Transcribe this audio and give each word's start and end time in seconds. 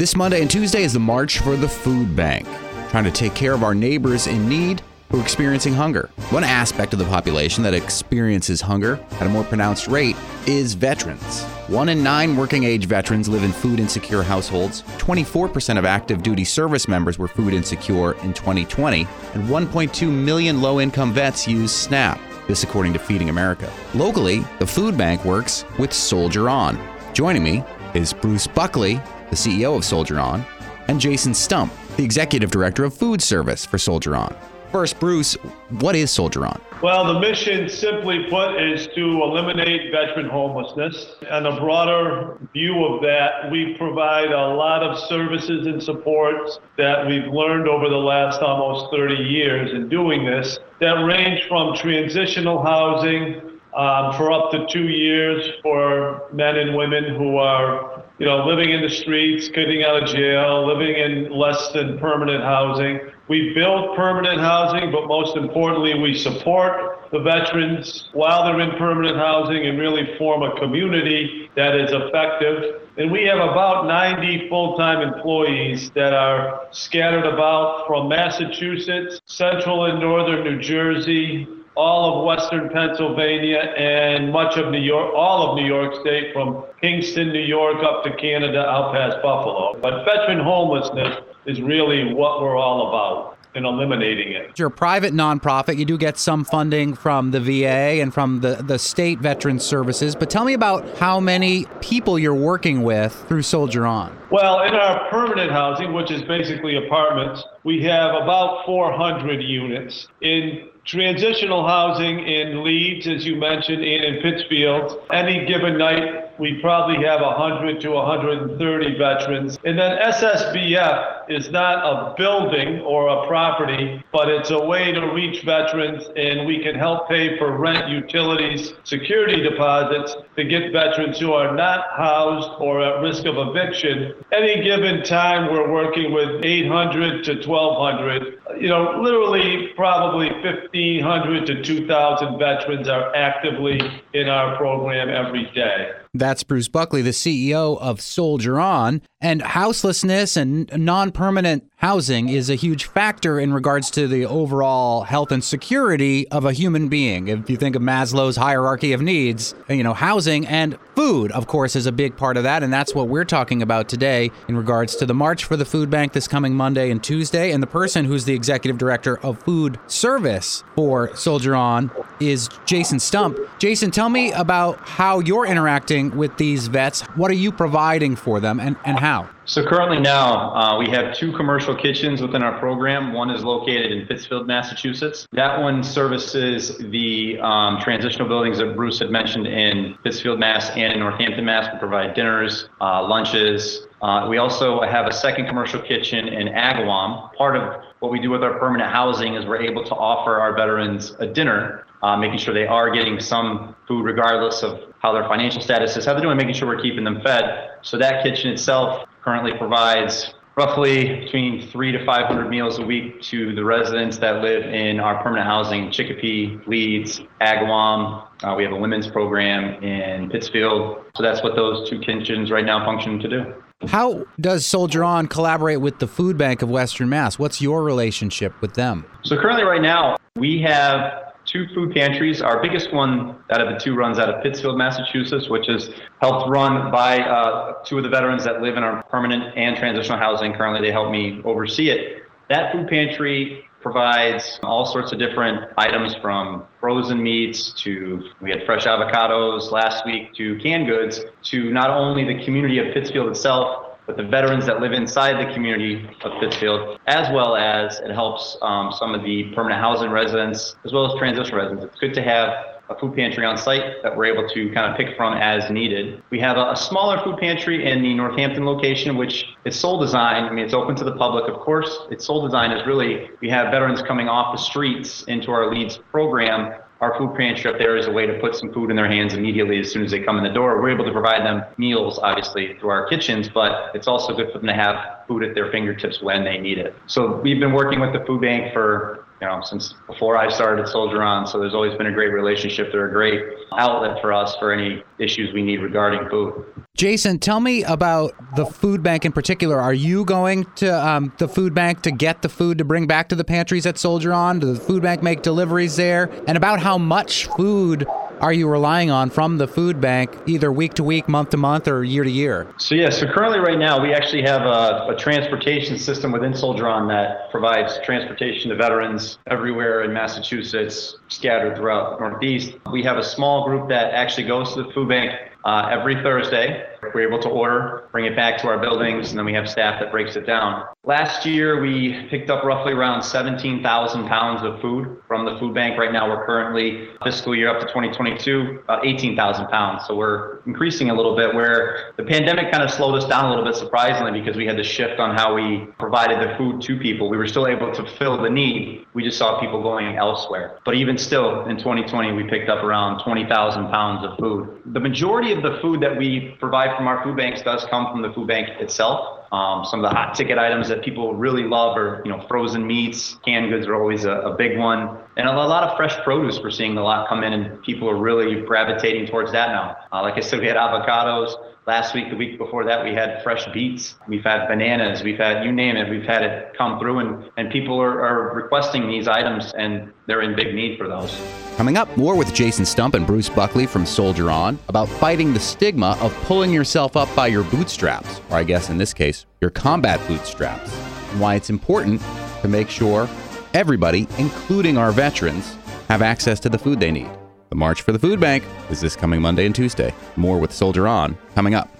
This 0.00 0.14
Monday 0.14 0.40
and 0.40 0.48
Tuesday 0.48 0.84
is 0.84 0.92
the 0.92 1.00
March 1.00 1.40
for 1.40 1.56
the 1.56 1.68
Food 1.68 2.14
Bank, 2.14 2.46
trying 2.88 3.02
to 3.02 3.10
take 3.10 3.34
care 3.34 3.52
of 3.52 3.64
our 3.64 3.74
neighbors 3.74 4.28
in 4.28 4.48
need 4.48 4.80
who 5.10 5.18
are 5.18 5.20
experiencing 5.20 5.74
hunger. 5.74 6.08
One 6.30 6.44
aspect 6.44 6.92
of 6.92 7.00
the 7.00 7.04
population 7.06 7.64
that 7.64 7.74
experiences 7.74 8.60
hunger 8.60 9.04
at 9.14 9.26
a 9.26 9.28
more 9.28 9.42
pronounced 9.42 9.88
rate 9.88 10.14
is 10.46 10.74
veterans. 10.74 11.42
One 11.66 11.88
in 11.88 12.00
nine 12.00 12.36
working 12.36 12.62
age 12.62 12.86
veterans 12.86 13.28
live 13.28 13.42
in 13.42 13.50
food 13.50 13.80
insecure 13.80 14.22
households. 14.22 14.82
24% 14.98 15.78
of 15.78 15.84
active 15.84 16.22
duty 16.22 16.44
service 16.44 16.86
members 16.86 17.18
were 17.18 17.26
food 17.26 17.52
insecure 17.52 18.12
in 18.22 18.32
2020, 18.32 19.00
and 19.34 19.48
1.2 19.48 20.12
million 20.12 20.62
low 20.62 20.78
income 20.78 21.12
vets 21.12 21.48
use 21.48 21.72
SNAP. 21.72 22.20
This, 22.46 22.62
according 22.62 22.92
to 22.92 23.00
Feeding 23.00 23.30
America. 23.30 23.68
Locally, 23.94 24.44
the 24.60 24.66
food 24.66 24.96
bank 24.96 25.24
works 25.24 25.64
with 25.76 25.92
Soldier 25.92 26.48
On. 26.48 26.78
Joining 27.14 27.42
me 27.42 27.64
is 27.94 28.12
Bruce 28.12 28.46
Buckley, 28.46 29.00
the 29.30 29.36
CEO 29.36 29.76
of 29.76 29.84
Soldier 29.84 30.18
On, 30.18 30.44
and 30.88 31.00
Jason 31.00 31.34
Stump, 31.34 31.72
the 31.96 32.04
executive 32.04 32.50
director 32.50 32.84
of 32.84 32.94
food 32.94 33.22
service 33.22 33.64
for 33.64 33.78
Soldier 33.78 34.16
On. 34.16 34.34
First, 34.72 35.00
Bruce, 35.00 35.34
what 35.80 35.96
is 35.96 36.10
Soldier 36.10 36.44
On? 36.44 36.60
Well, 36.82 37.12
the 37.12 37.18
mission, 37.18 37.68
simply 37.68 38.26
put, 38.28 38.62
is 38.62 38.86
to 38.94 39.22
eliminate 39.22 39.90
veteran 39.90 40.28
homelessness. 40.28 41.16
And 41.28 41.46
a 41.46 41.58
broader 41.58 42.36
view 42.52 42.84
of 42.84 43.00
that, 43.02 43.50
we 43.50 43.74
provide 43.76 44.30
a 44.30 44.48
lot 44.48 44.82
of 44.82 44.98
services 45.08 45.66
and 45.66 45.82
supports 45.82 46.60
that 46.76 47.06
we've 47.06 47.26
learned 47.26 47.66
over 47.66 47.88
the 47.88 47.96
last 47.96 48.42
almost 48.42 48.94
30 48.94 49.14
years 49.14 49.72
in 49.72 49.88
doing 49.88 50.24
this 50.24 50.58
that 50.80 51.02
range 51.02 51.42
from 51.48 51.74
transitional 51.74 52.62
housing 52.62 53.57
um, 53.78 54.12
for 54.14 54.32
up 54.32 54.50
to 54.50 54.66
two 54.66 54.88
years 54.88 55.48
for 55.62 56.24
men 56.32 56.56
and 56.56 56.76
women 56.76 57.14
who 57.14 57.36
are, 57.36 58.02
you 58.18 58.26
know, 58.26 58.44
living 58.44 58.70
in 58.70 58.82
the 58.82 58.90
streets, 58.90 59.48
getting 59.48 59.84
out 59.84 60.02
of 60.02 60.08
jail, 60.08 60.66
living 60.66 60.96
in 60.96 61.30
less 61.30 61.70
than 61.72 61.96
permanent 62.00 62.42
housing. 62.42 62.98
We 63.28 63.54
build 63.54 63.94
permanent 63.94 64.40
housing, 64.40 64.90
but 64.90 65.06
most 65.06 65.36
importantly, 65.36 65.96
we 65.96 66.14
support 66.14 67.08
the 67.12 67.20
veterans 67.20 68.08
while 68.14 68.44
they're 68.44 68.60
in 68.60 68.76
permanent 68.78 69.16
housing 69.16 69.66
and 69.66 69.78
really 69.78 70.16
form 70.18 70.42
a 70.42 70.58
community 70.58 71.48
that 71.54 71.76
is 71.76 71.92
effective. 71.92 72.82
And 72.96 73.12
we 73.12 73.22
have 73.26 73.38
about 73.38 73.86
90 73.86 74.48
full-time 74.48 75.02
employees 75.02 75.90
that 75.90 76.12
are 76.12 76.66
scattered 76.72 77.26
about 77.26 77.86
from 77.86 78.08
Massachusetts, 78.08 79.20
central 79.26 79.84
and 79.84 80.00
northern 80.00 80.42
New 80.42 80.60
Jersey, 80.60 81.46
all 81.78 82.18
of 82.18 82.24
western 82.24 82.68
Pennsylvania 82.70 83.58
and 83.78 84.32
much 84.32 84.58
of 84.58 84.72
New 84.72 84.80
York, 84.80 85.14
all 85.14 85.48
of 85.48 85.56
New 85.56 85.64
York 85.64 85.94
State, 86.00 86.32
from 86.32 86.64
Kingston, 86.80 87.32
New 87.32 87.38
York, 87.38 87.84
up 87.84 88.02
to 88.02 88.14
Canada, 88.16 88.66
out 88.66 88.92
past 88.92 89.22
Buffalo. 89.22 89.78
But 89.80 90.04
veteran 90.04 90.40
homelessness 90.40 91.18
is 91.46 91.62
really 91.62 92.12
what 92.12 92.42
we're 92.42 92.56
all 92.56 92.88
about 92.88 93.38
in 93.54 93.64
eliminating 93.64 94.32
it. 94.32 94.58
You're 94.58 94.68
a 94.68 94.72
private 94.72 95.14
nonprofit. 95.14 95.78
You 95.78 95.84
do 95.84 95.96
get 95.96 96.18
some 96.18 96.44
funding 96.44 96.94
from 96.94 97.30
the 97.30 97.40
VA 97.40 98.00
and 98.02 98.12
from 98.12 98.40
the, 98.40 98.56
the 98.56 98.78
state 98.78 99.20
veteran 99.20 99.58
services. 99.60 100.14
But 100.16 100.30
tell 100.30 100.44
me 100.44 100.54
about 100.54 100.98
how 100.98 101.20
many 101.20 101.66
people 101.80 102.18
you're 102.18 102.34
working 102.34 102.82
with 102.82 103.14
through 103.28 103.42
Soldier 103.42 103.86
On. 103.86 104.16
Well, 104.30 104.62
in 104.64 104.74
our 104.74 105.08
permanent 105.10 105.50
housing, 105.50 105.92
which 105.92 106.10
is 106.10 106.22
basically 106.22 106.76
apartments, 106.76 107.42
we 107.64 107.82
have 107.84 108.14
about 108.14 108.66
400 108.66 109.42
units. 109.42 110.08
In 110.20 110.68
transitional 110.88 111.68
housing 111.68 112.26
in 112.26 112.64
Leeds, 112.64 113.06
as 113.06 113.26
you 113.26 113.36
mentioned, 113.36 113.84
and 113.84 114.04
in 114.04 114.22
Pittsfield. 114.22 115.02
Any 115.12 115.44
given 115.46 115.76
night, 115.76 116.38
we 116.38 116.58
probably 116.62 117.04
have 117.04 117.20
100 117.20 117.80
to 117.82 117.90
130 117.90 118.96
veterans. 118.96 119.58
And 119.64 119.78
then 119.78 119.98
SSVF 119.98 121.28
is 121.28 121.50
not 121.50 121.84
a 121.84 122.14
building 122.16 122.80
or 122.80 123.08
a 123.08 123.26
property, 123.26 124.02
but 124.12 124.28
it's 124.28 124.50
a 124.50 124.64
way 124.64 124.92
to 124.92 125.12
reach 125.12 125.44
veterans, 125.44 126.08
and 126.16 126.46
we 126.46 126.62
can 126.62 126.74
help 126.74 127.08
pay 127.08 127.36
for 127.36 127.58
rent, 127.58 127.88
utilities, 127.90 128.72
security 128.84 129.42
deposits 129.42 130.16
to 130.36 130.44
get 130.44 130.72
veterans 130.72 131.18
who 131.18 131.32
are 131.32 131.54
not 131.54 131.86
housed 131.96 132.48
or 132.60 132.80
at 132.80 133.02
risk 133.02 133.26
of 133.26 133.36
eviction. 133.36 134.14
Any 134.32 134.62
given 134.62 135.02
time, 135.02 135.52
we're 135.52 135.70
working 135.70 136.12
with 136.12 136.42
800 136.42 137.24
to 137.24 137.34
1,200. 137.46 138.37
You 138.56 138.68
know, 138.68 139.00
literally 139.02 139.68
probably 139.76 140.30
1,500 140.30 141.46
to 141.46 141.62
2,000 141.62 142.38
veterans 142.38 142.88
are 142.88 143.14
actively 143.14 143.80
in 144.14 144.28
our 144.28 144.56
program 144.56 145.10
every 145.10 145.50
day. 145.54 145.90
That's 146.14 146.42
Bruce 146.42 146.68
Buckley, 146.68 147.02
the 147.02 147.10
CEO 147.10 147.78
of 147.80 148.00
Soldier 148.00 148.58
On. 148.58 149.02
And 149.20 149.42
houselessness 149.42 150.36
and 150.36 150.70
non 150.76 151.12
permanent 151.12 151.70
housing 151.78 152.28
is 152.28 152.50
a 152.50 152.56
huge 152.56 152.84
factor 152.86 153.38
in 153.38 153.54
regards 153.54 153.88
to 153.88 154.08
the 154.08 154.26
overall 154.26 155.02
health 155.02 155.30
and 155.30 155.44
security 155.44 156.28
of 156.28 156.44
a 156.44 156.52
human 156.52 156.88
being. 156.88 157.28
If 157.28 157.48
you 157.48 157.56
think 157.56 157.76
of 157.76 157.82
Maslow's 157.82 158.36
hierarchy 158.36 158.92
of 158.92 159.00
needs, 159.00 159.54
you 159.68 159.84
know, 159.84 159.94
housing 159.94 160.44
and 160.46 160.76
food, 160.96 161.30
of 161.30 161.46
course, 161.46 161.76
is 161.76 161.86
a 161.86 161.92
big 161.92 162.16
part 162.16 162.36
of 162.36 162.42
that. 162.42 162.64
And 162.64 162.72
that's 162.72 162.96
what 162.96 163.06
we're 163.06 163.24
talking 163.24 163.62
about 163.62 163.88
today 163.88 164.32
in 164.48 164.56
regards 164.56 164.96
to 164.96 165.06
the 165.06 165.14
March 165.14 165.44
for 165.44 165.56
the 165.56 165.64
Food 165.64 165.88
Bank 165.88 166.12
this 166.12 166.26
coming 166.26 166.52
Monday 166.52 166.90
and 166.90 167.02
Tuesday. 167.02 167.52
And 167.52 167.62
the 167.62 167.68
person 167.68 168.04
who's 168.04 168.24
the 168.24 168.34
executive 168.34 168.76
director 168.76 169.20
of 169.20 169.40
food 169.42 169.78
service 169.86 170.64
for 170.74 171.14
Soldier 171.14 171.54
On 171.54 171.92
is 172.18 172.48
Jason 172.66 172.98
Stump. 172.98 173.38
Jason, 173.60 173.92
tell 173.92 174.08
me 174.08 174.32
about 174.32 174.80
how 174.80 175.20
you're 175.20 175.46
interacting 175.46 176.16
with 176.16 176.36
these 176.38 176.66
vets. 176.66 177.02
What 177.14 177.30
are 177.30 177.34
you 177.34 177.52
providing 177.52 178.16
for 178.16 178.40
them 178.40 178.58
and, 178.58 178.74
and 178.84 178.98
how? 178.98 179.28
So 179.48 179.64
currently 179.64 179.98
now 179.98 180.54
uh, 180.54 180.78
we 180.78 180.90
have 180.90 181.16
two 181.16 181.32
commercial 181.32 181.74
kitchens 181.74 182.20
within 182.20 182.42
our 182.42 182.58
program. 182.58 183.14
One 183.14 183.30
is 183.30 183.42
located 183.42 183.92
in 183.92 184.06
Pittsfield, 184.06 184.46
Massachusetts. 184.46 185.26
That 185.32 185.58
one 185.58 185.82
services 185.82 186.76
the 186.76 187.40
um, 187.40 187.80
transitional 187.80 188.28
buildings 188.28 188.58
that 188.58 188.76
Bruce 188.76 188.98
had 188.98 189.08
mentioned 189.08 189.46
in 189.46 189.96
Pittsfield, 190.04 190.38
Mass, 190.38 190.68
and 190.76 190.92
in 190.92 191.00
Northampton, 191.00 191.46
Mass. 191.46 191.72
We 191.72 191.78
provide 191.78 192.12
dinners, 192.12 192.68
uh, 192.82 193.08
lunches. 193.08 193.86
Uh, 194.02 194.26
we 194.28 194.36
also 194.36 194.82
have 194.82 195.06
a 195.06 195.14
second 195.14 195.46
commercial 195.46 195.80
kitchen 195.80 196.28
in 196.28 196.48
Agawam. 196.48 197.32
Part 197.32 197.56
of 197.56 197.82
what 198.00 198.12
we 198.12 198.20
do 198.20 198.28
with 198.28 198.42
our 198.44 198.58
permanent 198.58 198.90
housing 198.92 199.34
is 199.34 199.46
we're 199.46 199.62
able 199.62 199.82
to 199.82 199.94
offer 199.94 200.38
our 200.38 200.54
veterans 200.54 201.16
a 201.20 201.26
dinner 201.26 201.86
uh, 202.02 202.16
making 202.16 202.38
sure 202.38 202.54
they 202.54 202.66
are 202.66 202.90
getting 202.90 203.18
some 203.18 203.74
food 203.86 204.04
regardless 204.04 204.62
of 204.62 204.80
how 205.00 205.12
their 205.12 205.24
financial 205.24 205.60
status 205.60 205.96
is, 205.96 206.04
how 206.04 206.12
they're 206.12 206.22
doing, 206.22 206.36
making 206.36 206.54
sure 206.54 206.68
we're 206.68 206.80
keeping 206.80 207.04
them 207.04 207.20
fed. 207.22 207.70
So 207.82 207.98
that 207.98 208.22
kitchen 208.22 208.50
itself 208.50 209.07
currently 209.22 209.52
provides 209.56 210.32
roughly 210.58 211.20
between 211.20 211.64
three 211.68 211.92
to 211.92 212.04
500 212.04 212.48
meals 212.48 212.80
a 212.80 212.84
week 212.84 213.22
to 213.22 213.54
the 213.54 213.64
residents 213.64 214.18
that 214.18 214.42
live 214.42 214.64
in 214.64 214.98
our 214.98 215.22
permanent 215.22 215.46
housing, 215.46 215.88
Chicopee, 215.92 216.58
Leeds, 216.66 217.20
Agawam. 217.40 218.26
Uh, 218.42 218.54
we 218.56 218.64
have 218.64 218.72
a 218.72 218.76
women's 218.76 219.06
program 219.06 219.80
in 219.84 220.28
Pittsfield. 220.28 221.04
So 221.16 221.22
that's 221.22 221.44
what 221.44 221.54
those 221.54 221.88
two 221.88 222.00
kitchens 222.00 222.50
right 222.50 222.64
now 222.64 222.84
function 222.84 223.20
to 223.20 223.28
do. 223.28 223.54
How 223.86 224.26
does 224.40 224.66
Soldier 224.66 225.04
On 225.04 225.28
collaborate 225.28 225.80
with 225.80 226.00
the 226.00 226.08
Food 226.08 226.36
Bank 226.36 226.62
of 226.62 226.68
Western 226.68 227.08
Mass? 227.08 227.38
What's 227.38 227.60
your 227.60 227.84
relationship 227.84 228.60
with 228.60 228.74
them? 228.74 229.06
So 229.22 229.36
currently, 229.36 229.62
right 229.62 229.80
now, 229.80 230.16
we 230.34 230.60
have 230.62 231.27
two 231.48 231.66
food 231.74 231.94
pantries. 231.94 232.42
Our 232.42 232.62
biggest 232.62 232.92
one 232.92 233.36
out 233.50 233.60
of 233.60 233.72
the 233.72 233.78
two 233.78 233.94
runs 233.94 234.18
out 234.18 234.28
of 234.28 234.42
Pittsfield, 234.42 234.76
Massachusetts, 234.76 235.48
which 235.48 235.68
is 235.68 235.90
helped 236.20 236.50
run 236.50 236.90
by 236.90 237.20
uh, 237.20 237.82
two 237.84 237.96
of 237.96 238.04
the 238.04 238.10
veterans 238.10 238.44
that 238.44 238.60
live 238.60 238.76
in 238.76 238.82
our 238.82 239.02
permanent 239.04 239.56
and 239.56 239.76
transitional 239.76 240.18
housing. 240.18 240.52
Currently, 240.52 240.86
they 240.86 240.92
help 240.92 241.10
me 241.10 241.40
oversee 241.44 241.88
it. 241.88 242.22
That 242.50 242.72
food 242.72 242.88
pantry 242.88 243.64
provides 243.80 244.58
all 244.62 244.84
sorts 244.84 245.12
of 245.12 245.18
different 245.18 245.72
items 245.78 246.14
from 246.16 246.64
frozen 246.80 247.22
meats 247.22 247.72
to 247.72 248.28
we 248.40 248.50
had 248.50 248.64
fresh 248.66 248.84
avocados 248.84 249.70
last 249.70 250.04
week 250.04 250.34
to 250.34 250.58
canned 250.58 250.86
goods 250.86 251.20
to 251.44 251.70
not 251.70 251.90
only 251.90 252.24
the 252.24 252.44
community 252.44 252.78
of 252.78 252.92
Pittsfield 252.92 253.28
itself 253.28 253.87
but 254.08 254.16
the 254.16 254.24
veterans 254.24 254.64
that 254.64 254.80
live 254.80 254.92
inside 254.92 255.38
the 255.38 255.52
community 255.52 256.08
of 256.24 256.32
Pittsfield, 256.40 256.98
as 257.06 257.30
well 257.30 257.54
as 257.54 258.00
it 258.00 258.10
helps 258.10 258.56
um, 258.62 258.90
some 258.90 259.14
of 259.14 259.22
the 259.22 259.52
permanent 259.54 259.80
housing 259.80 260.10
residents, 260.10 260.76
as 260.86 260.94
well 260.94 261.12
as 261.12 261.18
transition 261.18 261.54
residents. 261.54 261.84
It's 261.84 262.00
good 262.00 262.14
to 262.14 262.22
have 262.22 262.78
a 262.88 262.98
food 262.98 263.14
pantry 263.14 263.44
on 263.44 263.58
site 263.58 264.02
that 264.02 264.16
we're 264.16 264.24
able 264.24 264.48
to 264.48 264.72
kind 264.72 264.90
of 264.90 264.96
pick 264.96 265.14
from 265.14 265.34
as 265.34 265.70
needed. 265.70 266.22
We 266.30 266.40
have 266.40 266.56
a, 266.56 266.70
a, 266.70 266.76
smaller 266.76 267.22
food 267.22 267.36
pantry 267.36 267.84
in 267.84 268.00
the 268.00 268.14
Northampton 268.14 268.64
location, 268.64 269.18
which 269.18 269.44
is 269.66 269.78
sole 269.78 270.00
design. 270.00 270.44
I 270.44 270.50
mean, 270.50 270.64
it's 270.64 270.72
open 270.72 270.96
to 270.96 271.04
the 271.04 271.14
public, 271.14 271.46
of 271.46 271.60
course. 271.60 271.98
Its 272.10 272.24
sole 272.24 272.42
design 272.42 272.72
is 272.72 272.86
really 272.86 273.28
we 273.42 273.50
have 273.50 273.70
veterans 273.70 274.00
coming 274.00 274.26
off 274.26 274.56
the 274.56 274.62
streets 274.62 275.24
into 275.24 275.50
our 275.50 275.70
LEADS 275.70 275.98
program 276.10 276.80
our 277.00 277.16
food 277.16 277.36
pantry 277.36 277.70
up 277.70 277.78
there 277.78 277.96
is 277.96 278.06
a 278.06 278.10
way 278.10 278.26
to 278.26 278.38
put 278.40 278.56
some 278.56 278.72
food 278.72 278.90
in 278.90 278.96
their 278.96 279.08
hands 279.08 279.34
immediately 279.34 279.78
as 279.78 279.92
soon 279.92 280.04
as 280.04 280.10
they 280.10 280.20
come 280.20 280.36
in 280.36 280.44
the 280.44 280.50
door. 280.50 280.80
We're 280.82 280.90
able 280.90 281.04
to 281.04 281.12
provide 281.12 281.44
them 281.44 281.62
meals, 281.76 282.18
obviously, 282.18 282.76
through 282.80 282.90
our 282.90 283.06
kitchens, 283.08 283.48
but 283.48 283.94
it's 283.94 284.08
also 284.08 284.34
good 284.34 284.50
for 284.52 284.58
them 284.58 284.66
to 284.66 284.74
have 284.74 284.96
food 285.28 285.44
at 285.44 285.54
their 285.54 285.70
fingertips 285.70 286.20
when 286.20 286.44
they 286.44 286.58
need 286.58 286.78
it. 286.78 286.94
So 287.06 287.40
we've 287.40 287.60
been 287.60 287.72
working 287.72 288.00
with 288.00 288.12
the 288.12 288.24
food 288.26 288.40
bank 288.40 288.72
for 288.72 289.24
you 289.40 289.46
know, 289.46 289.60
since 289.62 289.94
before 290.06 290.36
I 290.36 290.48
started 290.48 290.82
at 290.82 290.88
Soldier 290.88 291.22
On. 291.22 291.46
So 291.46 291.60
there's 291.60 291.74
always 291.74 291.96
been 291.96 292.06
a 292.06 292.12
great 292.12 292.32
relationship. 292.32 292.90
They're 292.90 293.08
a 293.08 293.12
great 293.12 293.42
outlet 293.76 294.20
for 294.20 294.32
us 294.32 294.56
for 294.56 294.72
any 294.72 295.02
issues 295.18 295.52
we 295.52 295.62
need 295.62 295.80
regarding 295.80 296.28
food. 296.28 296.64
Jason, 296.96 297.38
tell 297.38 297.60
me 297.60 297.84
about 297.84 298.34
the 298.56 298.66
food 298.66 299.02
bank 299.02 299.24
in 299.24 299.32
particular. 299.32 299.80
Are 299.80 299.94
you 299.94 300.24
going 300.24 300.64
to 300.76 301.06
um, 301.06 301.32
the 301.38 301.48
food 301.48 301.74
bank 301.74 302.02
to 302.02 302.10
get 302.10 302.42
the 302.42 302.48
food 302.48 302.78
to 302.78 302.84
bring 302.84 303.06
back 303.06 303.28
to 303.28 303.36
the 303.36 303.44
pantries 303.44 303.86
at 303.86 303.98
Soldier 303.98 304.32
On? 304.32 304.58
Does 304.58 304.78
the 304.78 304.84
food 304.84 305.02
bank 305.02 305.22
make 305.22 305.42
deliveries 305.42 305.96
there? 305.96 306.30
And 306.48 306.56
about 306.56 306.80
how 306.80 306.98
much 306.98 307.46
food 307.46 308.06
are 308.40 308.52
you 308.52 308.68
relying 308.68 309.10
on 309.10 309.30
from 309.30 309.58
the 309.58 309.66
food 309.66 310.00
bank, 310.00 310.36
either 310.46 310.70
week 310.70 310.94
to 310.94 311.04
week, 311.04 311.28
month 311.28 311.50
to 311.50 311.56
month, 311.56 311.88
or 311.88 312.04
year 312.04 312.24
to 312.24 312.30
year? 312.30 312.66
So 312.78 312.94
yeah, 312.94 313.10
so 313.10 313.26
currently 313.26 313.58
right 313.58 313.78
now 313.78 314.00
we 314.00 314.14
actually 314.14 314.42
have 314.42 314.62
a, 314.62 315.08
a 315.10 315.16
transportation 315.18 315.98
system 315.98 316.30
within 316.32 316.54
Soldier 316.54 316.86
On 316.88 317.08
that 317.08 317.50
provides 317.50 317.98
transportation 318.04 318.70
to 318.70 318.76
veterans 318.76 319.38
everywhere 319.46 320.02
in 320.02 320.12
Massachusetts, 320.12 321.16
scattered 321.28 321.76
throughout 321.76 322.20
Northeast. 322.20 322.74
We 322.90 323.02
have 323.02 323.16
a 323.16 323.24
small 323.24 323.66
group 323.66 323.88
that 323.88 324.12
actually 324.14 324.46
goes 324.46 324.74
to 324.74 324.84
the 324.84 324.92
food 324.92 325.08
bank 325.08 325.32
uh, 325.64 325.88
every 325.90 326.14
Thursday. 326.22 326.86
We're 327.14 327.26
able 327.26 327.40
to 327.40 327.48
order, 327.48 328.08
bring 328.12 328.24
it 328.24 328.36
back 328.36 328.58
to 328.58 328.68
our 328.68 328.78
buildings, 328.78 329.30
and 329.30 329.38
then 329.38 329.46
we 329.46 329.54
have 329.54 329.68
staff 329.68 330.00
that 330.00 330.10
breaks 330.10 330.36
it 330.36 330.46
down. 330.46 330.84
Last 331.04 331.46
year, 331.46 331.80
we 331.80 332.26
picked 332.28 332.50
up 332.50 332.64
roughly 332.64 332.92
around 332.92 333.22
17,000 333.22 334.26
pounds 334.26 334.62
of 334.62 334.80
food 334.80 335.22
from 335.26 335.46
the 335.46 335.58
food 335.58 335.74
bank. 335.74 335.98
Right 335.98 336.12
now, 336.12 336.28
we're 336.28 336.44
currently 336.44 337.08
fiscal 337.24 337.54
year 337.54 337.70
up 337.70 337.80
to 337.80 337.86
2022, 337.86 338.80
about 338.84 339.06
18,000 339.06 339.68
pounds. 339.68 340.04
So 340.06 340.14
we're 340.14 340.58
increasing 340.66 341.10
a 341.10 341.14
little 341.14 341.34
bit 341.34 341.54
where 341.54 342.12
the 342.16 342.24
pandemic 342.24 342.70
kind 342.70 342.82
of 342.82 342.90
slowed 342.90 343.14
us 343.14 343.28
down 343.28 343.46
a 343.46 343.48
little 343.48 343.64
bit, 343.64 343.74
surprisingly, 343.76 344.40
because 344.40 344.56
we 344.56 344.66
had 344.66 344.76
to 344.76 344.84
shift 344.84 345.18
on 345.18 345.34
how 345.34 345.54
we 345.54 345.86
provided 345.98 346.40
the 346.40 346.56
food 346.56 346.82
to 346.82 346.98
people. 346.98 347.30
We 347.30 347.38
were 347.38 347.48
still 347.48 347.66
able 347.66 347.92
to 347.94 348.04
fill 348.18 348.40
the 348.42 348.50
need. 348.50 349.06
We 349.14 349.22
just 349.22 349.38
saw 349.38 349.58
people 349.60 349.82
going 349.82 350.16
elsewhere. 350.16 350.78
But 350.84 350.94
even 350.94 351.16
still, 351.16 351.64
in 351.66 351.78
2020, 351.78 352.32
we 352.32 352.44
picked 352.44 352.68
up 352.68 352.84
around 352.84 353.22
20,000 353.22 353.88
pounds 353.88 354.24
of 354.24 354.36
food. 354.38 354.82
The 354.86 355.00
majority 355.00 355.52
of 355.52 355.62
the 355.62 355.78
food 355.80 356.00
that 356.02 356.16
we 356.16 356.56
provide 356.60 356.87
from 356.96 357.06
our 357.06 357.22
food 357.22 357.36
banks 357.36 357.62
does 357.62 357.84
come 357.90 358.06
from 358.10 358.22
the 358.22 358.32
food 358.32 358.46
bank 358.46 358.68
itself. 358.80 359.37
Um, 359.50 359.84
some 359.84 360.04
of 360.04 360.10
the 360.10 360.14
hot 360.14 360.34
ticket 360.34 360.58
items 360.58 360.88
that 360.88 361.02
people 361.02 361.34
really 361.34 361.64
love 361.64 361.96
are, 361.96 362.20
you 362.24 362.30
know, 362.30 362.44
frozen 362.48 362.86
meats, 362.86 363.38
canned 363.44 363.70
goods 363.70 363.86
are 363.86 363.94
always 363.94 364.24
a, 364.24 364.32
a 364.32 364.54
big 364.54 364.76
one, 364.78 365.18
and 365.38 365.48
a, 365.48 365.52
lot 365.52 365.84
of 365.84 365.96
fresh 365.96 366.16
produce. 366.22 366.60
We're 366.62 366.70
seeing 366.70 366.96
a 366.98 367.02
lot 367.02 367.28
come 367.28 367.42
in, 367.44 367.52
and 367.52 367.82
people 367.82 368.10
are 368.10 368.16
really 368.16 368.60
gravitating 368.62 369.26
towards 369.26 369.52
that 369.52 369.68
now. 369.68 369.96
Uh, 370.12 370.22
like 370.22 370.34
I 370.34 370.40
said, 370.40 370.60
we 370.60 370.66
had 370.66 370.76
avocados 370.76 371.54
last 371.86 372.14
week. 372.14 372.28
The 372.28 372.36
week 372.36 372.58
before 372.58 372.84
that, 372.84 373.02
we 373.02 373.14
had 373.14 373.42
fresh 373.42 373.66
beets. 373.72 374.16
We've 374.28 374.44
had 374.44 374.66
bananas. 374.68 375.22
We've 375.22 375.38
had 375.38 375.64
you 375.64 375.72
name 375.72 375.96
it. 375.96 376.10
We've 376.10 376.24
had 376.24 376.42
it 376.42 376.76
come 376.76 376.98
through, 376.98 377.20
and 377.20 377.50
and 377.56 377.70
people 377.70 378.00
are, 378.00 378.20
are 378.20 378.54
requesting 378.54 379.08
these 379.08 379.28
items, 379.28 379.72
and 379.72 380.12
they're 380.26 380.42
in 380.42 380.54
big 380.54 380.74
need 380.74 380.98
for 380.98 381.08
those. 381.08 381.40
Coming 381.76 381.96
up, 381.96 382.14
more 382.16 382.34
with 382.34 382.52
Jason 382.52 382.84
Stump 382.84 383.14
and 383.14 383.26
Bruce 383.26 383.48
Buckley 383.48 383.86
from 383.86 384.04
Soldier 384.04 384.50
On 384.50 384.78
about 384.88 385.08
fighting 385.08 385.54
the 385.54 385.60
stigma 385.60 386.18
of 386.20 386.34
pulling 386.42 386.72
yourself 386.72 387.16
up 387.16 387.34
by 387.34 387.46
your 387.46 387.62
bootstraps, 387.64 388.40
or 388.50 388.56
I 388.56 388.64
guess 388.64 388.90
in 388.90 388.98
this 388.98 389.14
case, 389.14 389.37
your 389.60 389.70
combat 389.70 390.20
bootstraps, 390.28 390.92
and 391.32 391.40
why 391.40 391.54
it's 391.54 391.70
important 391.70 392.22
to 392.62 392.68
make 392.68 392.88
sure 392.88 393.28
everybody, 393.74 394.26
including 394.38 394.96
our 394.96 395.12
veterans, 395.12 395.76
have 396.08 396.22
access 396.22 396.60
to 396.60 396.68
the 396.68 396.78
food 396.78 397.00
they 397.00 397.10
need. 397.10 397.30
The 397.70 397.76
March 397.76 398.02
for 398.02 398.12
the 398.12 398.18
Food 398.18 398.40
Bank 398.40 398.64
is 398.90 399.00
this 399.00 399.14
coming 399.14 399.42
Monday 399.42 399.66
and 399.66 399.74
Tuesday. 399.74 400.14
More 400.36 400.58
with 400.58 400.72
Soldier 400.72 401.06
On 401.06 401.36
coming 401.54 401.74
up. 401.74 401.97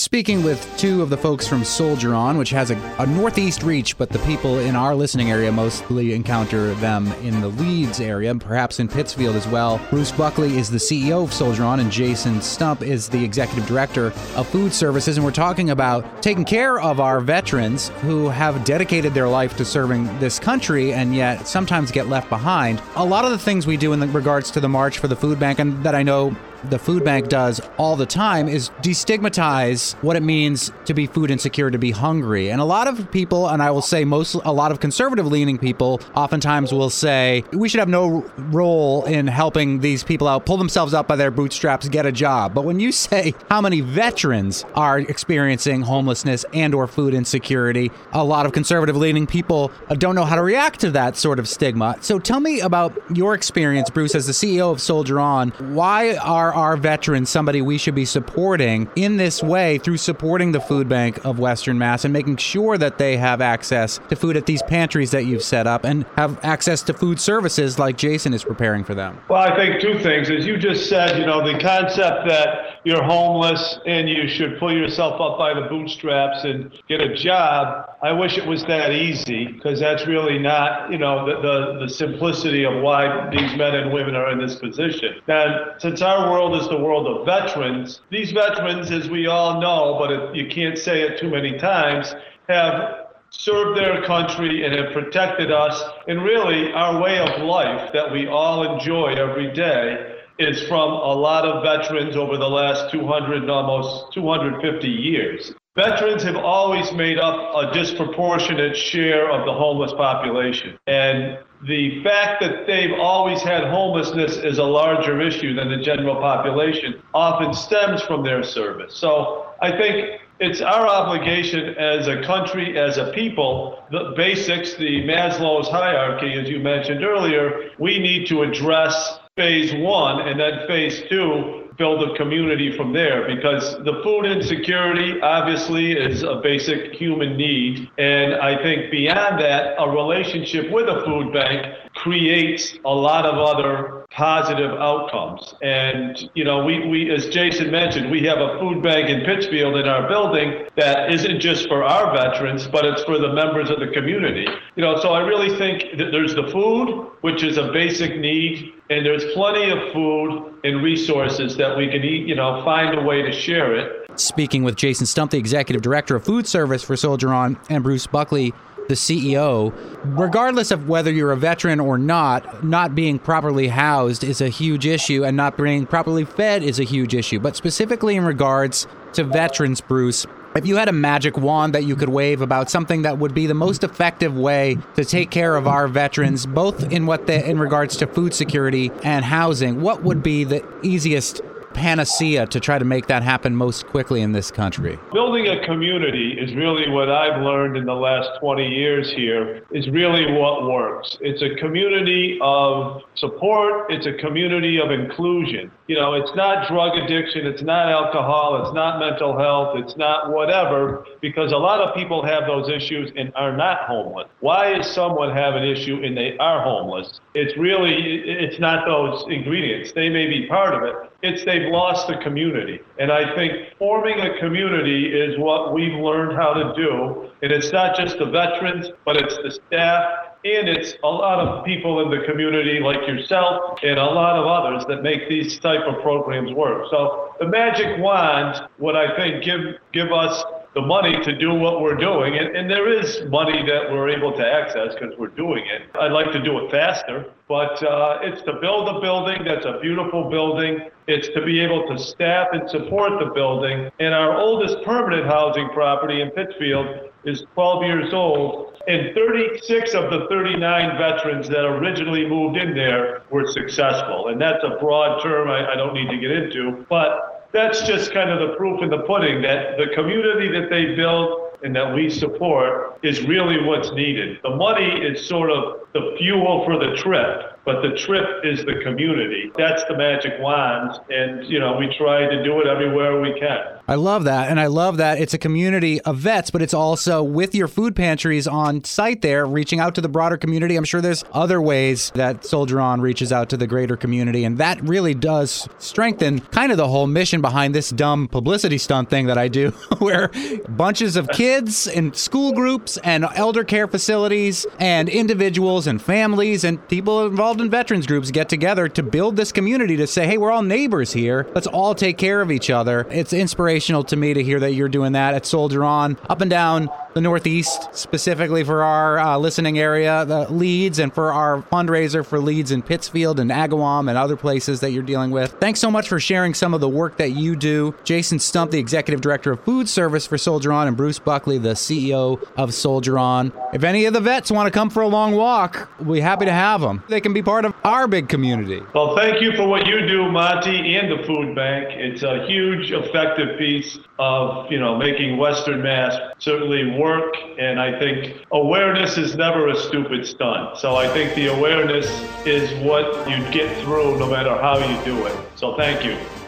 Speaking 0.00 0.42
with 0.42 0.66
two 0.78 1.02
of 1.02 1.10
the 1.10 1.16
folks 1.18 1.46
from 1.46 1.62
Soldier 1.62 2.14
On, 2.14 2.38
which 2.38 2.48
has 2.48 2.70
a, 2.70 2.94
a, 2.98 3.06
northeast 3.06 3.62
reach, 3.62 3.98
but 3.98 4.08
the 4.08 4.18
people 4.20 4.58
in 4.58 4.74
our 4.74 4.94
listening 4.94 5.30
area 5.30 5.52
mostly 5.52 6.14
encounter 6.14 6.72
them 6.76 7.12
in 7.22 7.42
the 7.42 7.48
Leeds 7.48 8.00
area, 8.00 8.34
perhaps 8.34 8.80
in 8.80 8.88
Pittsfield 8.88 9.36
as 9.36 9.46
well. 9.46 9.78
Bruce 9.90 10.10
Buckley 10.10 10.56
is 10.56 10.70
the 10.70 10.78
CEO 10.78 11.24
of 11.24 11.34
Soldier 11.34 11.64
On, 11.64 11.80
and 11.80 11.92
Jason 11.92 12.40
Stump 12.40 12.80
is 12.80 13.10
the 13.10 13.22
executive 13.22 13.66
director 13.66 14.06
of 14.36 14.48
food 14.48 14.72
services. 14.72 15.18
And 15.18 15.24
we're 15.24 15.32
talking 15.32 15.68
about 15.68 16.22
taking 16.22 16.46
care 16.46 16.80
of 16.80 16.98
our 16.98 17.20
veterans 17.20 17.90
who 18.00 18.30
have 18.30 18.64
dedicated 18.64 19.12
their 19.12 19.28
life 19.28 19.54
to 19.58 19.66
serving 19.66 20.06
this 20.18 20.38
country 20.38 20.94
and 20.94 21.14
yet 21.14 21.46
sometimes 21.46 21.90
get 21.90 22.08
left 22.08 22.30
behind. 22.30 22.80
A 22.96 23.04
lot 23.04 23.26
of 23.26 23.32
the 23.32 23.38
things 23.38 23.66
we 23.66 23.76
do 23.76 23.92
in 23.92 24.12
regards 24.14 24.50
to 24.52 24.60
the 24.60 24.68
March 24.68 24.96
for 24.96 25.08
the 25.08 25.16
Food 25.16 25.38
Bank, 25.38 25.58
and 25.58 25.84
that 25.84 25.94
I 25.94 26.02
know 26.02 26.34
the 26.64 26.78
food 26.78 27.04
bank 27.04 27.28
does 27.28 27.60
all 27.78 27.96
the 27.96 28.06
time 28.06 28.48
is 28.48 28.70
destigmatize 28.82 29.94
what 30.02 30.16
it 30.16 30.22
means 30.22 30.72
to 30.84 30.94
be 30.94 31.06
food 31.06 31.30
insecure, 31.30 31.70
to 31.70 31.78
be 31.78 31.90
hungry. 31.90 32.50
And 32.50 32.60
a 32.60 32.64
lot 32.64 32.88
of 32.88 33.10
people, 33.10 33.48
and 33.48 33.62
I 33.62 33.70
will 33.70 33.82
say 33.82 34.04
most, 34.04 34.34
a 34.34 34.52
lot 34.52 34.70
of 34.70 34.80
conservative 34.80 35.26
leaning 35.26 35.58
people, 35.58 36.00
oftentimes 36.14 36.72
will 36.72 36.90
say 36.90 37.44
we 37.52 37.68
should 37.68 37.80
have 37.80 37.88
no 37.88 38.24
role 38.36 39.04
in 39.04 39.26
helping 39.26 39.80
these 39.80 40.04
people 40.04 40.28
out, 40.28 40.46
pull 40.46 40.56
themselves 40.56 40.94
up 40.94 41.06
by 41.06 41.16
their 41.16 41.30
bootstraps, 41.30 41.88
get 41.88 42.06
a 42.06 42.12
job. 42.12 42.54
But 42.54 42.64
when 42.64 42.80
you 42.80 42.92
say 43.00 43.34
how 43.48 43.60
many 43.60 43.80
veterans 43.80 44.64
are 44.74 44.98
experiencing 44.98 45.82
homelessness 45.82 46.44
and 46.52 46.74
or 46.74 46.86
food 46.86 47.14
insecurity, 47.14 47.90
a 48.12 48.24
lot 48.24 48.46
of 48.46 48.52
conservative 48.52 48.96
leaning 48.96 49.26
people 49.26 49.70
don't 49.94 50.14
know 50.14 50.24
how 50.24 50.36
to 50.36 50.42
react 50.42 50.80
to 50.80 50.90
that 50.90 51.16
sort 51.16 51.38
of 51.38 51.48
stigma. 51.48 51.96
So 52.00 52.18
tell 52.18 52.40
me 52.40 52.60
about 52.60 52.96
your 53.14 53.34
experience, 53.34 53.90
Bruce, 53.90 54.14
as 54.14 54.26
the 54.26 54.32
CEO 54.32 54.70
of 54.70 54.80
Soldier 54.80 55.20
On. 55.20 55.50
Why 55.74 56.16
are 56.16 56.49
our 56.54 56.76
veterans 56.76 57.30
somebody 57.30 57.62
we 57.62 57.78
should 57.78 57.94
be 57.94 58.04
supporting 58.04 58.88
in 58.96 59.16
this 59.16 59.42
way 59.42 59.78
through 59.78 59.96
supporting 59.96 60.52
the 60.52 60.60
food 60.60 60.88
bank 60.88 61.24
of 61.24 61.38
Western 61.38 61.78
Mass 61.78 62.04
and 62.04 62.12
making 62.12 62.36
sure 62.36 62.78
that 62.78 62.98
they 62.98 63.16
have 63.16 63.40
access 63.40 63.98
to 64.08 64.16
food 64.16 64.36
at 64.36 64.46
these 64.46 64.62
pantries 64.62 65.10
that 65.10 65.24
you've 65.24 65.42
set 65.42 65.66
up 65.66 65.84
and 65.84 66.04
have 66.16 66.42
access 66.44 66.82
to 66.82 66.94
food 66.94 67.20
services 67.20 67.78
like 67.78 67.96
Jason 67.96 68.34
is 68.34 68.44
preparing 68.44 68.84
for 68.84 68.94
them? 68.94 69.18
Well, 69.28 69.42
I 69.42 69.54
think 69.56 69.80
two 69.80 69.98
things. 69.98 70.30
As 70.30 70.46
you 70.46 70.56
just 70.56 70.88
said, 70.88 71.18
you 71.18 71.26
know, 71.26 71.44
the 71.46 71.58
concept 71.58 72.28
that 72.28 72.80
you're 72.84 73.02
homeless 73.02 73.78
and 73.86 74.08
you 74.08 74.28
should 74.28 74.58
pull 74.58 74.72
yourself 74.72 75.20
up 75.20 75.38
by 75.38 75.54
the 75.54 75.66
bootstraps 75.68 76.44
and 76.44 76.72
get 76.88 77.00
a 77.00 77.14
job, 77.14 77.89
I 78.02 78.12
wish 78.12 78.38
it 78.38 78.46
was 78.46 78.64
that 78.64 78.92
easy 78.92 79.46
because 79.48 79.78
that's 79.78 80.06
really 80.06 80.38
not, 80.38 80.90
you 80.90 80.96
know, 80.96 81.26
the, 81.26 81.42
the, 81.42 81.80
the 81.80 81.88
simplicity 81.88 82.64
of 82.64 82.82
why 82.82 83.28
these 83.28 83.54
men 83.56 83.74
and 83.74 83.92
women 83.92 84.16
are 84.16 84.30
in 84.30 84.38
this 84.38 84.54
position. 84.54 85.16
And 85.28 85.78
since 85.78 86.00
our 86.00 86.30
world 86.30 86.56
is 86.56 86.66
the 86.68 86.78
world 86.78 87.06
of 87.06 87.26
veterans, 87.26 88.00
these 88.10 88.32
veterans, 88.32 88.90
as 88.90 89.10
we 89.10 89.26
all 89.26 89.60
know, 89.60 89.98
but 89.98 90.10
it, 90.10 90.34
you 90.34 90.48
can't 90.48 90.78
say 90.78 91.02
it 91.02 91.20
too 91.20 91.28
many 91.28 91.58
times, 91.58 92.14
have 92.48 93.08
served 93.28 93.78
their 93.78 94.02
country 94.06 94.64
and 94.64 94.74
have 94.74 94.94
protected 94.94 95.52
us. 95.52 95.82
And 96.08 96.22
really, 96.22 96.72
our 96.72 97.02
way 97.02 97.18
of 97.18 97.42
life 97.42 97.92
that 97.92 98.10
we 98.10 98.26
all 98.26 98.74
enjoy 98.74 99.12
every 99.12 99.52
day 99.52 100.16
is 100.38 100.62
from 100.68 100.90
a 100.90 101.14
lot 101.14 101.44
of 101.44 101.62
veterans 101.62 102.16
over 102.16 102.38
the 102.38 102.48
last 102.48 102.90
200 102.90 103.42
and 103.42 103.50
almost 103.50 104.14
250 104.14 104.88
years. 104.88 105.52
Veterans 105.80 106.22
have 106.24 106.36
always 106.36 106.92
made 106.92 107.18
up 107.18 107.54
a 107.54 107.72
disproportionate 107.72 108.76
share 108.76 109.30
of 109.30 109.46
the 109.46 109.52
homeless 109.54 109.94
population. 109.94 110.78
And 110.86 111.38
the 111.66 112.04
fact 112.04 112.42
that 112.42 112.66
they've 112.66 112.92
always 113.00 113.40
had 113.40 113.64
homelessness 113.64 114.36
is 114.36 114.58
a 114.58 114.64
larger 114.64 115.22
issue 115.22 115.54
than 115.54 115.70
the 115.70 115.78
general 115.78 116.16
population 116.16 117.00
often 117.14 117.54
stems 117.54 118.02
from 118.02 118.22
their 118.22 118.42
service. 118.42 118.94
So 118.94 119.46
I 119.62 119.70
think 119.70 120.20
it's 120.38 120.60
our 120.60 120.86
obligation 120.86 121.74
as 121.76 122.08
a 122.08 122.20
country, 122.24 122.78
as 122.78 122.98
a 122.98 123.10
people, 123.12 123.82
the 123.90 124.12
basics, 124.18 124.74
the 124.74 125.04
Maslow's 125.04 125.70
hierarchy, 125.70 126.34
as 126.34 126.46
you 126.46 126.58
mentioned 126.58 127.02
earlier, 127.02 127.70
we 127.78 127.98
need 127.98 128.26
to 128.26 128.42
address 128.42 129.18
phase 129.34 129.72
one 129.72 130.28
and 130.28 130.38
then 130.38 130.66
phase 130.66 131.04
two 131.08 131.59
build 131.80 132.02
a 132.02 132.14
community 132.14 132.76
from 132.76 132.92
there 132.92 133.26
because 133.26 133.78
the 133.84 134.00
food 134.04 134.26
insecurity 134.26 135.18
obviously 135.22 135.92
is 135.92 136.22
a 136.22 136.36
basic 136.36 136.92
human 136.92 137.38
need. 137.38 137.90
And 137.96 138.34
i 138.34 138.62
think 138.62 138.90
beyond 138.90 139.40
that 139.40 139.74
a 139.78 139.88
relationship 139.88 140.70
with 140.70 140.88
a 140.88 141.02
food 141.06 141.32
bank 141.32 141.74
creates 141.94 142.74
a 142.84 142.94
lot 142.94 143.24
of 143.24 143.38
other 143.38 143.99
positive 144.10 144.72
outcomes. 144.72 145.54
And, 145.62 146.28
you 146.34 146.42
know, 146.44 146.64
we, 146.64 146.86
we, 146.86 147.10
as 147.10 147.28
Jason 147.28 147.70
mentioned, 147.70 148.10
we 148.10 148.24
have 148.26 148.38
a 148.38 148.58
food 148.58 148.82
bank 148.82 149.08
in 149.08 149.24
Pittsfield 149.24 149.76
in 149.76 149.86
our 149.86 150.08
building 150.08 150.66
that 150.76 151.12
isn't 151.12 151.40
just 151.40 151.68
for 151.68 151.84
our 151.84 152.12
veterans, 152.12 152.66
but 152.66 152.84
it's 152.84 153.04
for 153.04 153.18
the 153.18 153.32
members 153.32 153.70
of 153.70 153.78
the 153.78 153.86
community. 153.88 154.46
You 154.74 154.82
know, 154.82 154.98
so 155.00 155.10
I 155.10 155.20
really 155.20 155.56
think 155.56 155.96
that 155.98 156.10
there's 156.10 156.34
the 156.34 156.48
food, 156.50 157.08
which 157.20 157.44
is 157.44 157.56
a 157.56 157.70
basic 157.72 158.18
need, 158.18 158.72
and 158.90 159.06
there's 159.06 159.24
plenty 159.32 159.70
of 159.70 159.92
food 159.92 160.54
and 160.64 160.82
resources 160.82 161.56
that 161.56 161.76
we 161.76 161.88
can 161.88 162.02
eat, 162.02 162.26
you 162.26 162.34
know, 162.34 162.64
find 162.64 162.98
a 162.98 163.02
way 163.02 163.22
to 163.22 163.32
share 163.32 163.76
it. 163.76 164.10
Speaking 164.18 164.64
with 164.64 164.74
Jason 164.74 165.06
Stump, 165.06 165.30
the 165.30 165.38
executive 165.38 165.82
director 165.82 166.16
of 166.16 166.24
food 166.24 166.48
service 166.48 166.82
for 166.82 166.96
Soldier 166.96 167.32
On, 167.32 167.58
and 167.70 167.84
Bruce 167.84 168.08
Buckley, 168.08 168.52
the 168.90 168.96
CEO, 168.96 169.72
regardless 170.04 170.70
of 170.72 170.88
whether 170.88 171.12
you're 171.12 171.30
a 171.30 171.36
veteran 171.36 171.78
or 171.78 171.96
not, 171.96 172.64
not 172.64 172.94
being 172.94 173.20
properly 173.20 173.68
housed 173.68 174.24
is 174.24 174.40
a 174.40 174.48
huge 174.48 174.84
issue, 174.84 175.24
and 175.24 175.36
not 175.36 175.56
being 175.56 175.86
properly 175.86 176.24
fed 176.24 176.62
is 176.62 176.80
a 176.80 176.84
huge 176.84 177.14
issue. 177.14 177.38
But 177.38 177.56
specifically 177.56 178.16
in 178.16 178.24
regards 178.24 178.88
to 179.12 179.24
veterans, 179.24 179.80
Bruce, 179.80 180.26
If 180.56 180.66
you 180.66 180.74
had 180.74 180.88
a 180.88 180.92
magic 180.92 181.36
wand 181.36 181.76
that 181.76 181.84
you 181.84 181.94
could 181.94 182.08
wave 182.08 182.42
about 182.42 182.70
something 182.70 183.02
that 183.02 183.18
would 183.18 183.34
be 183.34 183.46
the 183.46 183.54
most 183.54 183.84
effective 183.84 184.36
way 184.36 184.78
to 184.96 185.04
take 185.04 185.30
care 185.30 185.54
of 185.54 185.68
our 185.68 185.86
veterans, 185.86 186.44
both 186.44 186.90
in 186.90 187.06
what 187.06 187.30
in 187.30 187.60
regards 187.60 187.96
to 187.98 188.08
food 188.08 188.34
security 188.34 188.90
and 189.04 189.24
housing, 189.24 189.80
what 189.80 190.02
would 190.02 190.24
be 190.24 190.42
the 190.42 190.64
easiest 190.82 191.40
panacea 191.74 192.46
to 192.46 192.60
try 192.60 192.78
to 192.78 192.84
make 192.84 193.06
that 193.06 193.22
happen 193.22 193.54
most 193.54 193.86
quickly 193.86 194.20
in 194.20 194.32
this 194.32 194.50
country? 194.50 194.98
Building 195.12 195.48
a 195.48 195.64
community 195.64 196.36
is 196.38 196.54
really 196.54 196.88
what 196.90 197.08
I've 197.08 197.42
learned 197.42 197.76
in 197.76 197.86
the 197.86 197.94
last 197.94 198.28
20 198.40 198.66
years 198.66 199.10
here 199.12 199.62
is 199.70 199.88
really 199.88 200.32
what 200.32 200.64
works. 200.68 201.16
It's 201.20 201.42
a 201.42 201.54
community 201.60 202.38
of 202.42 203.02
support, 203.14 203.90
it's 203.90 204.06
a 204.06 204.14
community 204.14 204.80
of 204.80 204.90
inclusion. 204.90 205.70
You 205.86 205.96
know, 205.96 206.14
it's 206.14 206.34
not 206.34 206.68
drug 206.68 206.96
addiction, 206.96 207.46
it's 207.46 207.62
not 207.62 207.88
alcohol, 207.88 208.62
it's 208.64 208.74
not 208.74 208.98
mental 209.00 209.38
health, 209.38 209.76
it's 209.78 209.96
not 209.96 210.32
whatever, 210.32 211.04
because 211.20 211.52
a 211.52 211.56
lot 211.56 211.80
of 211.80 211.94
people 211.94 212.24
have 212.24 212.46
those 212.46 212.68
issues 212.68 213.10
and 213.16 213.32
are 213.34 213.56
not 213.56 213.80
homeless. 213.82 214.28
Why 214.40 214.78
is 214.78 214.86
someone 214.86 215.34
have 215.34 215.54
an 215.54 215.64
issue 215.64 216.00
and 216.04 216.16
they 216.16 216.36
are 216.38 216.62
homeless? 216.62 217.20
It's 217.34 217.56
really, 217.56 218.22
it's 218.24 218.58
not 218.58 218.86
those 218.86 219.24
ingredients. 219.28 219.92
They 219.92 220.08
may 220.08 220.26
be 220.28 220.46
part 220.46 220.74
of 220.74 220.82
it, 220.82 221.09
it's 221.22 221.44
they've 221.44 221.70
lost 221.70 222.08
the 222.08 222.16
community. 222.16 222.80
And 222.98 223.10
I 223.12 223.34
think 223.34 223.76
forming 223.78 224.20
a 224.20 224.38
community 224.38 225.12
is 225.12 225.38
what 225.38 225.74
we've 225.74 225.94
learned 225.94 226.36
how 226.36 226.52
to 226.54 226.72
do. 226.74 227.30
And 227.42 227.52
it's 227.52 227.72
not 227.72 227.96
just 227.96 228.18
the 228.18 228.26
veterans, 228.26 228.88
but 229.04 229.16
it's 229.16 229.36
the 229.36 229.50
staff 229.50 230.30
and 230.42 230.70
it's 230.70 230.94
a 231.04 231.06
lot 231.06 231.38
of 231.38 231.64
people 231.66 232.00
in 232.00 232.10
the 232.18 232.24
community 232.26 232.80
like 232.80 233.06
yourself 233.06 233.78
and 233.82 233.98
a 233.98 234.04
lot 234.04 234.36
of 234.36 234.46
others 234.46 234.86
that 234.88 235.02
make 235.02 235.28
these 235.28 235.58
type 235.58 235.82
of 235.86 236.00
programs 236.00 236.52
work. 236.54 236.86
So 236.90 237.34
the 237.38 237.46
magic 237.46 237.98
wand 237.98 238.62
would 238.78 238.96
I 238.96 239.14
think 239.16 239.44
give 239.44 239.60
give 239.92 240.12
us 240.12 240.42
the 240.74 240.80
money 240.80 241.16
to 241.24 241.36
do 241.36 241.52
what 241.52 241.80
we're 241.80 241.96
doing. 241.96 242.38
And, 242.38 242.56
and 242.56 242.70
there 242.70 242.92
is 242.92 243.22
money 243.28 243.64
that 243.66 243.90
we're 243.90 244.08
able 244.08 244.32
to 244.36 244.46
access 244.46 244.94
because 244.94 245.16
we're 245.18 245.28
doing 245.28 245.64
it. 245.66 245.82
I'd 245.98 246.12
like 246.12 246.30
to 246.32 246.42
do 246.42 246.64
it 246.64 246.70
faster, 246.70 247.32
but 247.48 247.82
uh, 247.82 248.18
it's 248.22 248.42
to 248.42 248.52
build 248.60 248.88
a 248.88 249.00
building 249.00 249.44
that's 249.44 249.66
a 249.66 249.80
beautiful 249.80 250.30
building. 250.30 250.88
It's 251.08 251.28
to 251.28 251.44
be 251.44 251.58
able 251.60 251.88
to 251.88 251.98
staff 251.98 252.48
and 252.52 252.70
support 252.70 253.18
the 253.18 253.32
building. 253.34 253.90
And 253.98 254.14
our 254.14 254.38
oldest 254.38 254.84
permanent 254.84 255.26
housing 255.26 255.68
property 255.70 256.20
in 256.20 256.30
Pittsfield 256.30 257.10
is 257.24 257.44
12 257.54 257.84
years 257.84 258.14
old. 258.14 258.80
And 258.86 259.14
36 259.14 259.94
of 259.94 260.10
the 260.10 260.26
39 260.30 260.96
veterans 260.96 261.48
that 261.48 261.64
originally 261.64 262.26
moved 262.26 262.56
in 262.56 262.74
there 262.74 263.22
were 263.30 263.46
successful. 263.46 264.28
And 264.28 264.40
that's 264.40 264.62
a 264.64 264.78
broad 264.80 265.20
term 265.22 265.48
I, 265.48 265.72
I 265.72 265.74
don't 265.74 265.94
need 265.94 266.08
to 266.10 266.16
get 266.16 266.30
into. 266.30 266.86
But 266.88 267.39
that's 267.52 267.82
just 267.82 268.12
kind 268.12 268.30
of 268.30 268.48
the 268.48 268.56
proof 268.56 268.82
in 268.82 268.90
the 268.90 269.00
pudding 269.00 269.42
that 269.42 269.76
the 269.76 269.88
community 269.94 270.48
that 270.48 270.70
they 270.70 270.94
build 270.94 271.50
and 271.62 271.74
that 271.76 271.94
we 271.94 272.08
support 272.08 272.98
is 273.02 273.22
really 273.22 273.62
what's 273.62 273.92
needed. 273.92 274.38
The 274.42 274.56
money 274.56 274.86
is 274.86 275.26
sort 275.26 275.50
of 275.50 275.80
the 275.92 276.14
fuel 276.18 276.64
for 276.64 276.78
the 276.78 276.96
trip, 276.96 277.58
but 277.64 277.82
the 277.82 277.96
trip 277.96 278.44
is 278.44 278.64
the 278.64 278.80
community. 278.82 279.50
That's 279.56 279.84
the 279.84 279.96
magic 279.96 280.40
wand. 280.40 280.98
And, 281.10 281.44
you 281.46 281.58
know, 281.58 281.76
we 281.76 281.94
try 281.96 282.26
to 282.26 282.42
do 282.42 282.60
it 282.60 282.66
everywhere 282.66 283.20
we 283.20 283.38
can. 283.38 283.79
I 283.90 283.96
love 283.96 284.22
that. 284.22 284.48
And 284.48 284.60
I 284.60 284.68
love 284.68 284.98
that 284.98 285.18
it's 285.18 285.34
a 285.34 285.38
community 285.38 286.00
of 286.02 286.16
vets, 286.16 286.52
but 286.52 286.62
it's 286.62 286.72
also 286.72 287.24
with 287.24 287.56
your 287.56 287.66
food 287.66 287.96
pantries 287.96 288.46
on 288.46 288.84
site 288.84 289.20
there, 289.20 289.44
reaching 289.44 289.80
out 289.80 289.96
to 289.96 290.00
the 290.00 290.08
broader 290.08 290.36
community. 290.36 290.76
I'm 290.76 290.84
sure 290.84 291.00
there's 291.00 291.24
other 291.32 291.60
ways 291.60 292.12
that 292.14 292.44
Soldier 292.44 292.80
On 292.80 293.00
reaches 293.00 293.32
out 293.32 293.48
to 293.50 293.56
the 293.56 293.66
greater 293.66 293.96
community. 293.96 294.44
And 294.44 294.58
that 294.58 294.80
really 294.82 295.12
does 295.12 295.68
strengthen 295.78 296.38
kind 296.38 296.70
of 296.70 296.78
the 296.78 296.86
whole 296.86 297.08
mission 297.08 297.40
behind 297.40 297.74
this 297.74 297.90
dumb 297.90 298.28
publicity 298.28 298.78
stunt 298.78 299.10
thing 299.10 299.26
that 299.26 299.36
I 299.36 299.48
do, 299.48 299.70
where 299.98 300.30
bunches 300.68 301.16
of 301.16 301.26
kids 301.30 301.88
and 301.88 302.14
school 302.14 302.52
groups 302.52 302.96
and 302.98 303.26
elder 303.34 303.64
care 303.64 303.88
facilities 303.88 304.66
and 304.78 305.08
individuals 305.08 305.88
and 305.88 306.00
families 306.00 306.62
and 306.62 306.86
people 306.88 307.26
involved 307.26 307.60
in 307.60 307.68
veterans 307.68 308.06
groups 308.06 308.30
get 308.30 308.48
together 308.48 308.86
to 308.86 309.02
build 309.02 309.34
this 309.34 309.50
community 309.50 309.96
to 309.96 310.06
say, 310.06 310.28
hey, 310.28 310.38
we're 310.38 310.52
all 310.52 310.62
neighbors 310.62 311.12
here. 311.12 311.48
Let's 311.56 311.66
all 311.66 311.96
take 311.96 312.18
care 312.18 312.40
of 312.40 312.52
each 312.52 312.70
other. 312.70 313.08
It's 313.10 313.32
inspirational 313.32 313.79
inspirational 313.80 314.04
to 314.04 314.16
me 314.16 314.34
to 314.34 314.42
hear 314.42 314.60
that 314.60 314.74
you're 314.74 314.90
doing 314.90 315.12
that 315.12 315.32
at 315.32 315.46
Soldier 315.46 315.82
On, 315.84 316.18
up 316.28 316.42
and 316.42 316.50
down 316.50 316.90
the 317.14 317.20
Northeast, 317.20 317.88
specifically 317.92 318.64
for 318.64 318.82
our 318.82 319.18
uh, 319.18 319.36
listening 319.38 319.78
area, 319.78 320.24
the 320.24 320.50
Leeds, 320.50 320.98
and 320.98 321.12
for 321.12 321.32
our 321.32 321.62
fundraiser 321.62 322.24
for 322.24 322.38
Leeds 322.38 322.70
in 322.70 322.82
Pittsfield 322.82 323.40
and 323.40 323.50
Agawam 323.50 324.08
and 324.08 324.16
other 324.16 324.36
places 324.36 324.80
that 324.80 324.92
you're 324.92 325.02
dealing 325.02 325.30
with. 325.30 325.52
Thanks 325.60 325.80
so 325.80 325.90
much 325.90 326.08
for 326.08 326.20
sharing 326.20 326.54
some 326.54 326.74
of 326.74 326.80
the 326.80 326.88
work 326.88 327.16
that 327.16 327.30
you 327.30 327.56
do. 327.56 327.94
Jason 328.04 328.38
Stump, 328.38 328.70
the 328.70 328.78
Executive 328.78 329.20
Director 329.20 329.52
of 329.52 329.64
Food 329.64 329.88
Service 329.88 330.26
for 330.26 330.38
Soldier 330.38 330.72
On, 330.72 330.86
and 330.86 330.96
Bruce 330.96 331.18
Buckley, 331.18 331.58
the 331.58 331.70
CEO 331.70 332.46
of 332.56 332.74
Soldier 332.74 333.18
On. 333.18 333.52
If 333.72 333.84
any 333.84 334.04
of 334.06 334.14
the 334.14 334.20
vets 334.20 334.50
want 334.50 334.66
to 334.66 334.70
come 334.70 334.90
for 334.90 335.02
a 335.02 335.08
long 335.08 335.34
walk, 335.34 335.90
we'll 335.98 336.14
be 336.14 336.20
happy 336.20 336.44
to 336.44 336.52
have 336.52 336.80
them. 336.80 337.02
They 337.08 337.20
can 337.20 337.32
be 337.32 337.42
part 337.42 337.64
of 337.64 337.74
our 337.84 338.06
big 338.06 338.28
community. 338.28 338.82
Well, 338.94 339.16
thank 339.16 339.40
you 339.42 339.52
for 339.56 339.66
what 339.66 339.86
you 339.86 340.06
do, 340.06 340.30
Monte, 340.30 340.96
and 340.96 341.10
the 341.10 341.24
food 341.24 341.54
bank. 341.54 341.88
It's 341.90 342.22
a 342.22 342.46
huge, 342.46 342.92
effective 342.92 343.58
piece 343.58 343.98
of, 344.18 344.70
you 344.70 344.78
know, 344.78 344.96
making 344.96 345.36
Western 345.36 345.82
Mass 345.82 346.14
certainly 346.38 346.84
work. 347.00 347.34
And 347.58 347.80
I 347.80 347.98
think 347.98 348.44
awareness 348.52 349.18
is 349.18 349.34
never 349.34 349.68
a 349.68 349.76
stupid 349.76 350.26
stunt. 350.26 350.78
So 350.78 350.96
I 350.96 351.08
think 351.08 351.34
the 351.34 351.48
awareness 351.48 352.06
is 352.46 352.70
what 352.84 353.28
you 353.28 353.38
get 353.50 353.82
through 353.82 354.18
no 354.18 354.28
matter 354.30 354.50
how 354.50 354.78
you 354.78 355.04
do 355.04 355.26
it. 355.26 355.36
So 355.56 355.76
thank 355.76 356.04
you. 356.04 356.39